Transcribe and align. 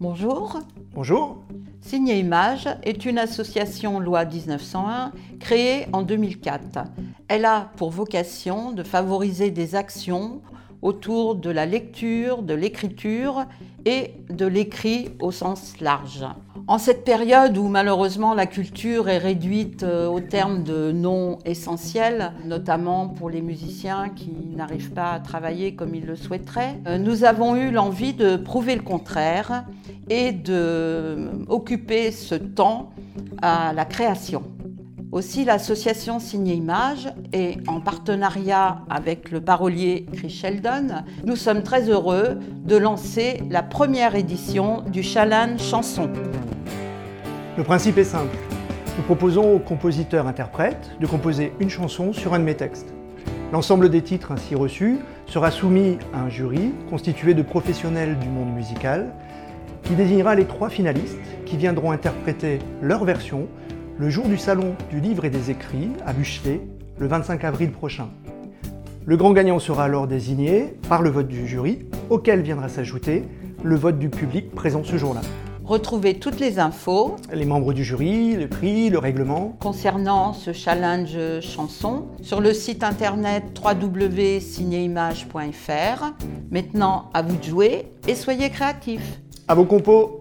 Bonjour. 0.00 0.60
Bonjour. 0.94 1.42
Signé 1.80 2.18
Image 2.18 2.68
est 2.82 3.04
une 3.04 3.18
association 3.18 4.00
loi 4.00 4.24
1901 4.24 5.12
créée 5.38 5.86
en 5.92 6.02
2004. 6.02 6.78
Elle 7.28 7.44
a 7.44 7.70
pour 7.76 7.90
vocation 7.90 8.72
de 8.72 8.82
favoriser 8.82 9.50
des 9.50 9.74
actions 9.74 10.42
autour 10.82 11.34
de 11.34 11.50
la 11.50 11.66
lecture, 11.66 12.42
de 12.42 12.54
l'écriture 12.54 13.44
et 13.84 14.14
de 14.30 14.46
l'écrit 14.46 15.10
au 15.20 15.30
sens 15.30 15.80
large. 15.80 16.24
En 16.70 16.78
cette 16.78 17.04
période 17.04 17.58
où 17.58 17.66
malheureusement 17.66 18.32
la 18.32 18.46
culture 18.46 19.08
est 19.08 19.18
réduite 19.18 19.82
euh, 19.82 20.06
au 20.06 20.20
terme 20.20 20.62
de 20.62 20.92
noms 20.92 21.38
essentiels, 21.44 22.30
notamment 22.44 23.08
pour 23.08 23.28
les 23.28 23.42
musiciens 23.42 24.08
qui 24.08 24.30
n'arrivent 24.54 24.92
pas 24.92 25.14
à 25.14 25.18
travailler 25.18 25.74
comme 25.74 25.96
ils 25.96 26.06
le 26.06 26.14
souhaiteraient, 26.14 26.78
euh, 26.86 26.96
nous 26.96 27.24
avons 27.24 27.56
eu 27.56 27.72
l'envie 27.72 28.14
de 28.14 28.36
prouver 28.36 28.76
le 28.76 28.82
contraire 28.82 29.64
et 30.08 30.30
d'occuper 30.30 32.12
ce 32.12 32.36
temps 32.36 32.90
à 33.42 33.72
la 33.72 33.84
création. 33.84 34.44
Aussi, 35.10 35.44
l'association 35.44 36.20
Signé 36.20 36.54
Image 36.54 37.12
et 37.32 37.56
en 37.66 37.80
partenariat 37.80 38.82
avec 38.88 39.32
le 39.32 39.40
parolier 39.40 40.06
Chris 40.12 40.30
Sheldon, 40.30 41.02
nous 41.24 41.34
sommes 41.34 41.64
très 41.64 41.90
heureux 41.90 42.38
de 42.64 42.76
lancer 42.76 43.42
la 43.50 43.64
première 43.64 44.14
édition 44.14 44.82
du 44.82 45.02
Challenge 45.02 45.60
Chanson. 45.60 46.08
Le 47.60 47.64
principe 47.64 47.98
est 47.98 48.04
simple. 48.04 48.34
Nous 48.96 49.02
proposons 49.02 49.52
aux 49.52 49.58
compositeurs-interprètes 49.58 50.92
de 50.98 51.06
composer 51.06 51.52
une 51.60 51.68
chanson 51.68 52.14
sur 52.14 52.32
un 52.32 52.38
de 52.38 52.44
mes 52.44 52.54
textes. 52.54 52.94
L'ensemble 53.52 53.90
des 53.90 54.00
titres 54.00 54.32
ainsi 54.32 54.54
reçus 54.54 54.96
sera 55.26 55.50
soumis 55.50 55.98
à 56.14 56.22
un 56.22 56.30
jury 56.30 56.72
constitué 56.88 57.34
de 57.34 57.42
professionnels 57.42 58.18
du 58.18 58.30
monde 58.30 58.54
musical 58.54 59.12
qui 59.82 59.92
désignera 59.92 60.34
les 60.36 60.46
trois 60.46 60.70
finalistes 60.70 61.18
qui 61.44 61.58
viendront 61.58 61.90
interpréter 61.90 62.60
leur 62.80 63.04
version 63.04 63.46
le 63.98 64.08
jour 64.08 64.26
du 64.26 64.38
Salon 64.38 64.74
du 64.88 64.98
Livre 64.98 65.26
et 65.26 65.30
des 65.30 65.50
Écrits 65.50 65.90
à 66.06 66.14
Buchelet, 66.14 66.62
le 66.96 67.06
25 67.08 67.44
avril 67.44 67.72
prochain. 67.72 68.08
Le 69.04 69.18
grand 69.18 69.32
gagnant 69.32 69.58
sera 69.58 69.84
alors 69.84 70.06
désigné 70.06 70.78
par 70.88 71.02
le 71.02 71.10
vote 71.10 71.28
du 71.28 71.46
jury, 71.46 71.80
auquel 72.08 72.40
viendra 72.40 72.70
s'ajouter 72.70 73.24
le 73.62 73.76
vote 73.76 73.98
du 73.98 74.08
public 74.08 74.50
présent 74.50 74.82
ce 74.82 74.96
jour-là. 74.96 75.20
Retrouvez 75.70 76.14
toutes 76.14 76.40
les 76.40 76.58
infos, 76.58 77.14
les 77.32 77.44
membres 77.44 77.72
du 77.72 77.84
jury, 77.84 78.34
le 78.34 78.48
prix, 78.48 78.90
le 78.90 78.98
règlement, 78.98 79.56
concernant 79.60 80.32
ce 80.32 80.52
challenge 80.52 81.16
chanson 81.42 82.06
sur 82.22 82.40
le 82.40 82.52
site 82.52 82.82
internet 82.82 83.44
www.signéimage.fr. 83.56 86.04
Maintenant, 86.50 87.08
à 87.14 87.22
vous 87.22 87.36
de 87.36 87.44
jouer 87.44 87.86
et 88.08 88.16
soyez 88.16 88.50
créatifs. 88.50 89.20
À 89.46 89.54
vos 89.54 89.64
compos 89.64 90.20